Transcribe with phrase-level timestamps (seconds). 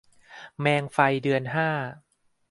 [0.59, 1.69] แมงไฟเดือนห้า